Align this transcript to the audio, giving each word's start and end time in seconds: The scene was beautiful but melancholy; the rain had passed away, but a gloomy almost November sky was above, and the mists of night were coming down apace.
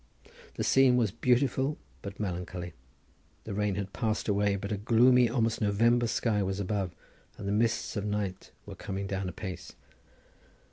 The 0.55 0.63
scene 0.63 0.97
was 0.97 1.11
beautiful 1.11 1.77
but 2.01 2.19
melancholy; 2.19 2.73
the 3.43 3.53
rain 3.53 3.75
had 3.75 3.93
passed 3.93 4.27
away, 4.27 4.55
but 4.55 4.71
a 4.71 4.77
gloomy 4.77 5.29
almost 5.29 5.61
November 5.61 6.07
sky 6.07 6.41
was 6.41 6.59
above, 6.59 6.95
and 7.37 7.47
the 7.47 7.51
mists 7.51 7.95
of 7.95 8.03
night 8.03 8.49
were 8.65 8.73
coming 8.73 9.05
down 9.05 9.29
apace. 9.29 9.75